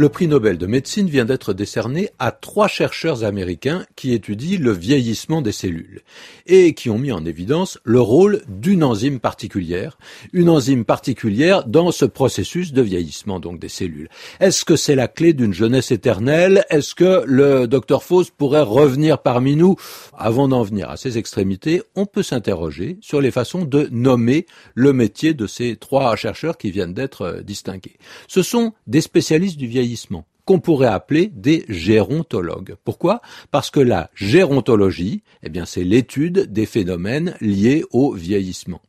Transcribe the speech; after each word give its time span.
Le 0.00 0.08
prix 0.08 0.28
Nobel 0.28 0.58
de 0.58 0.66
médecine 0.68 1.08
vient 1.08 1.24
d'être 1.24 1.52
décerné 1.52 2.10
à 2.20 2.30
trois 2.30 2.68
chercheurs 2.68 3.24
américains 3.24 3.84
qui 3.96 4.12
étudient 4.12 4.60
le 4.60 4.70
vieillissement 4.70 5.42
des 5.42 5.50
cellules 5.50 6.02
et 6.46 6.72
qui 6.74 6.88
ont 6.88 6.98
mis 6.98 7.10
en 7.10 7.24
évidence 7.24 7.80
le 7.82 8.00
rôle 8.00 8.42
d'une 8.46 8.84
enzyme 8.84 9.18
particulière, 9.18 9.98
une 10.32 10.50
enzyme 10.50 10.84
particulière 10.84 11.66
dans 11.66 11.90
ce 11.90 12.04
processus 12.04 12.72
de 12.72 12.80
vieillissement 12.80 13.40
donc 13.40 13.58
des 13.58 13.68
cellules. 13.68 14.08
Est-ce 14.38 14.64
que 14.64 14.76
c'est 14.76 14.94
la 14.94 15.08
clé 15.08 15.32
d'une 15.32 15.52
jeunesse 15.52 15.90
éternelle? 15.90 16.64
Est-ce 16.70 16.94
que 16.94 17.24
le 17.26 17.66
docteur 17.66 18.04
Faust 18.04 18.30
pourrait 18.30 18.62
revenir 18.62 19.18
parmi 19.18 19.56
nous? 19.56 19.74
Avant 20.16 20.46
d'en 20.46 20.62
venir 20.62 20.90
à 20.90 20.96
ces 20.96 21.18
extrémités, 21.18 21.82
on 21.96 22.06
peut 22.06 22.22
s'interroger 22.22 22.98
sur 23.00 23.20
les 23.20 23.32
façons 23.32 23.64
de 23.64 23.88
nommer 23.90 24.46
le 24.76 24.92
métier 24.92 25.34
de 25.34 25.48
ces 25.48 25.74
trois 25.74 26.14
chercheurs 26.14 26.56
qui 26.56 26.70
viennent 26.70 26.94
d'être 26.94 27.40
distingués. 27.42 27.96
Ce 28.28 28.42
sont 28.42 28.74
des 28.86 29.00
spécialistes 29.00 29.56
du 29.56 29.66
vieillissement 29.66 29.87
qu'on 30.44 30.60
pourrait 30.60 30.88
appeler 30.88 31.26
des 31.26 31.64
gérontologues. 31.68 32.76
Pourquoi? 32.84 33.20
Parce 33.50 33.70
que 33.70 33.80
la 33.80 34.10
gérontologie, 34.14 35.22
eh 35.42 35.50
bien, 35.50 35.66
c'est 35.66 35.84
l'étude 35.84 36.50
des 36.50 36.64
phénomènes 36.64 37.34
liés 37.40 37.84
au 37.90 38.12
vieillissement. 38.12 38.80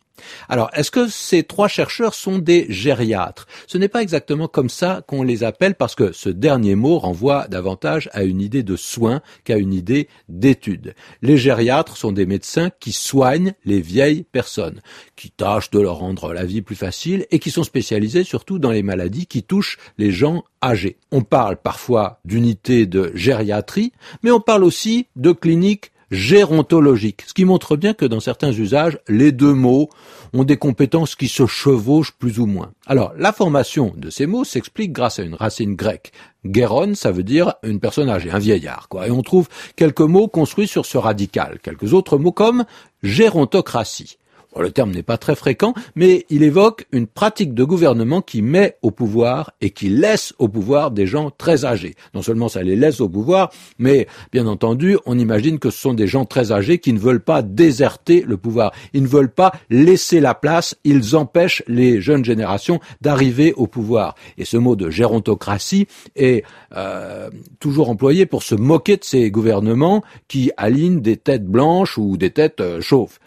Alors, 0.47 0.69
est-ce 0.73 0.91
que 0.91 1.07
ces 1.07 1.43
trois 1.43 1.67
chercheurs 1.67 2.13
sont 2.13 2.39
des 2.39 2.65
gériatres? 2.69 3.47
Ce 3.67 3.77
n'est 3.77 3.87
pas 3.87 4.01
exactement 4.01 4.47
comme 4.47 4.69
ça 4.69 5.01
qu'on 5.07 5.23
les 5.23 5.43
appelle 5.43 5.75
parce 5.75 5.95
que 5.95 6.11
ce 6.11 6.29
dernier 6.29 6.75
mot 6.75 6.99
renvoie 6.99 7.47
davantage 7.47 8.09
à 8.13 8.23
une 8.23 8.41
idée 8.41 8.63
de 8.63 8.75
soin 8.75 9.21
qu'à 9.43 9.57
une 9.57 9.73
idée 9.73 10.07
d'étude. 10.27 10.95
Les 11.21 11.37
gériatres 11.37 11.97
sont 11.97 12.11
des 12.11 12.25
médecins 12.25 12.69
qui 12.79 12.91
soignent 12.91 13.53
les 13.65 13.81
vieilles 13.81 14.23
personnes, 14.23 14.81
qui 15.15 15.31
tâchent 15.31 15.71
de 15.71 15.79
leur 15.79 15.97
rendre 15.97 16.33
la 16.33 16.45
vie 16.45 16.61
plus 16.61 16.75
facile 16.75 17.25
et 17.31 17.39
qui 17.39 17.51
sont 17.51 17.63
spécialisés 17.63 18.23
surtout 18.23 18.59
dans 18.59 18.71
les 18.71 18.83
maladies 18.83 19.27
qui 19.27 19.43
touchent 19.43 19.77
les 19.97 20.11
gens 20.11 20.43
âgés. 20.63 20.97
On 21.11 21.21
parle 21.21 21.57
parfois 21.57 22.19
d'unités 22.25 22.85
de 22.85 23.11
gériatrie, 23.15 23.91
mais 24.23 24.31
on 24.31 24.41
parle 24.41 24.63
aussi 24.63 25.07
de 25.15 25.31
cliniques 25.31 25.91
gérontologique, 26.11 27.23
ce 27.27 27.33
qui 27.33 27.45
montre 27.45 27.75
bien 27.75 27.93
que 27.93 28.05
dans 28.05 28.19
certains 28.19 28.51
usages, 28.51 28.99
les 29.07 29.31
deux 29.31 29.53
mots 29.53 29.89
ont 30.33 30.43
des 30.43 30.57
compétences 30.57 31.15
qui 31.15 31.27
se 31.27 31.45
chevauchent 31.45 32.13
plus 32.17 32.39
ou 32.39 32.45
moins. 32.45 32.71
Alors, 32.87 33.13
la 33.17 33.31
formation 33.31 33.93
de 33.95 34.09
ces 34.09 34.25
mots 34.25 34.43
s'explique 34.43 34.91
grâce 34.91 35.19
à 35.19 35.23
une 35.23 35.35
racine 35.35 35.75
grecque. 35.75 36.11
Géron, 36.43 36.95
ça 36.95 37.11
veut 37.11 37.23
dire 37.23 37.55
une 37.63 37.79
personne 37.79 38.09
âgée, 38.09 38.31
un 38.31 38.39
vieillard, 38.39 38.87
quoi. 38.89 39.07
Et 39.07 39.11
on 39.11 39.21
trouve 39.21 39.49
quelques 39.75 40.01
mots 40.01 40.27
construits 40.27 40.67
sur 40.67 40.85
ce 40.85 40.97
radical. 40.97 41.59
Quelques 41.61 41.93
autres 41.93 42.17
mots 42.17 42.31
comme 42.31 42.65
gérontocratie 43.03 44.17
le 44.57 44.71
terme 44.71 44.91
n'est 44.91 45.03
pas 45.03 45.17
très 45.17 45.35
fréquent, 45.35 45.73
mais 45.95 46.25
il 46.29 46.43
évoque 46.43 46.87
une 46.91 47.07
pratique 47.07 47.53
de 47.53 47.63
gouvernement 47.63 48.21
qui 48.21 48.41
met 48.41 48.77
au 48.81 48.91
pouvoir 48.91 49.51
et 49.61 49.69
qui 49.69 49.89
laisse 49.89 50.33
au 50.39 50.47
pouvoir 50.47 50.91
des 50.91 51.05
gens 51.05 51.29
très 51.29 51.65
âgés. 51.65 51.95
Non 52.13 52.21
seulement 52.21 52.49
ça 52.49 52.63
les 52.63 52.75
laisse 52.75 52.99
au 52.99 53.09
pouvoir, 53.09 53.51
mais 53.77 54.07
bien 54.31 54.47
entendu, 54.47 54.97
on 55.05 55.19
imagine 55.19 55.59
que 55.59 55.69
ce 55.69 55.79
sont 55.79 55.93
des 55.93 56.07
gens 56.07 56.25
très 56.25 56.51
âgés 56.51 56.79
qui 56.79 56.93
ne 56.93 56.99
veulent 56.99 57.23
pas 57.23 57.41
déserter 57.41 58.23
le 58.25 58.37
pouvoir. 58.37 58.71
Ils 58.93 59.03
ne 59.03 59.07
veulent 59.07 59.31
pas 59.31 59.53
laisser 59.69 60.19
la 60.19 60.33
place, 60.33 60.75
ils 60.83 61.15
empêchent 61.15 61.63
les 61.67 62.01
jeunes 62.01 62.25
générations 62.25 62.79
d'arriver 63.01 63.53
au 63.53 63.67
pouvoir. 63.67 64.15
Et 64.37 64.45
ce 64.45 64.57
mot 64.57 64.75
de 64.75 64.89
gérontocratie 64.89 65.87
est 66.15 66.43
euh, 66.75 67.29
toujours 67.59 67.89
employé 67.89 68.25
pour 68.25 68.43
se 68.43 68.55
moquer 68.55 68.97
de 68.97 69.03
ces 69.03 69.29
gouvernements 69.29 70.03
qui 70.27 70.51
alignent 70.57 71.01
des 71.01 71.17
têtes 71.17 71.45
blanches 71.45 71.97
ou 71.97 72.17
des 72.17 72.31
têtes 72.31 72.61
euh, 72.61 72.81
chauves. 72.81 73.19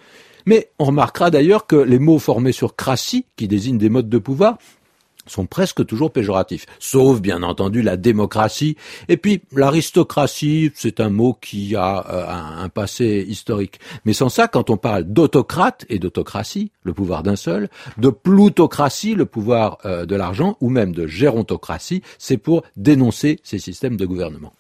Mais 0.46 0.70
on 0.78 0.86
remarquera 0.86 1.30
d'ailleurs 1.30 1.66
que 1.66 1.76
les 1.76 1.98
mots 1.98 2.18
formés 2.18 2.52
sur 2.52 2.76
cratie, 2.76 3.26
qui 3.36 3.48
désignent 3.48 3.78
des 3.78 3.88
modes 3.88 4.08
de 4.08 4.18
pouvoir, 4.18 4.58
sont 5.26 5.46
presque 5.46 5.86
toujours 5.86 6.10
péjoratifs, 6.10 6.66
sauf 6.78 7.20
bien 7.20 7.42
entendu 7.42 7.82
la 7.82 7.96
démocratie. 7.96 8.76
Et 9.08 9.16
puis 9.16 9.42
l'aristocratie, 9.52 10.72
c'est 10.74 11.00
un 11.00 11.10
mot 11.10 11.36
qui 11.40 11.76
a 11.76 12.06
euh, 12.10 12.64
un, 12.64 12.68
passé 12.68 13.24
historique. 13.28 13.78
Mais 14.04 14.12
sans 14.12 14.28
ça, 14.28 14.48
quand 14.48 14.70
on 14.70 14.76
parle 14.76 15.04
d'autocrate 15.04 15.84
et 15.88 15.98
d'autocratie, 15.98 16.72
le 16.82 16.92
pouvoir 16.92 17.22
d'un 17.22 17.36
seul, 17.36 17.68
de 17.98 18.08
plutocratie, 18.08 19.14
le 19.14 19.26
pouvoir 19.26 19.78
euh, 19.84 20.06
de 20.06 20.16
l'argent, 20.16 20.56
ou 20.60 20.70
même 20.70 20.92
de 20.92 21.06
gérontocratie, 21.06 22.02
c'est 22.18 22.38
pour 22.38 22.62
dénoncer 22.76 23.40
ces 23.42 23.58
systèmes 23.58 23.96
de 23.96 24.06
gouvernement. 24.06 24.52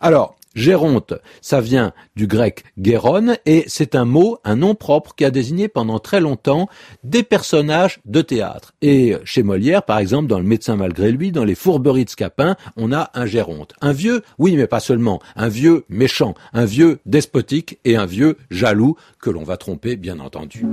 Alors, 0.00 0.36
Géronte, 0.54 1.14
ça 1.40 1.60
vient 1.60 1.92
du 2.16 2.26
grec 2.26 2.64
géron 2.80 3.36
et 3.46 3.64
c'est 3.68 3.94
un 3.94 4.04
mot, 4.04 4.38
un 4.44 4.56
nom 4.56 4.74
propre 4.74 5.14
qui 5.14 5.24
a 5.24 5.30
désigné 5.30 5.68
pendant 5.68 5.98
très 6.00 6.20
longtemps 6.20 6.68
des 7.04 7.22
personnages 7.22 8.00
de 8.04 8.20
théâtre. 8.20 8.72
Et 8.82 9.16
chez 9.24 9.42
Molière, 9.42 9.84
par 9.84 9.98
exemple, 9.98 10.26
dans 10.28 10.38
Le 10.38 10.44
médecin 10.44 10.76
malgré 10.76 11.12
lui, 11.12 11.30
dans 11.30 11.44
les 11.44 11.54
fourberies 11.54 12.04
de 12.04 12.10
Scapin, 12.10 12.56
on 12.76 12.92
a 12.92 13.10
un 13.14 13.26
Géronte. 13.26 13.74
Un 13.80 13.92
vieux, 13.92 14.22
oui, 14.38 14.56
mais 14.56 14.66
pas 14.66 14.80
seulement, 14.80 15.20
un 15.36 15.48
vieux 15.48 15.84
méchant, 15.88 16.34
un 16.52 16.64
vieux 16.64 16.98
despotique 17.06 17.78
et 17.84 17.96
un 17.96 18.06
vieux 18.06 18.36
jaloux 18.50 18.96
que 19.20 19.30
l'on 19.30 19.44
va 19.44 19.56
tromper, 19.56 19.96
bien 19.96 20.18
entendu. 20.18 20.66